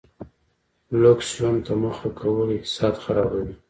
لوکس 1.01 1.27
ژوند 1.37 1.59
ته 1.65 1.73
مخه 1.83 2.09
کول 2.19 2.49
اقتصاد 2.57 2.93
خرابوي. 3.03 3.55